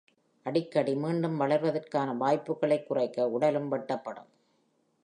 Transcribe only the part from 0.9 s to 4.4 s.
மீண்டும் வளர்வதற்கான வாய்ப்புகளைக் குறைக்க, உடலும் வெட்டப்படும்.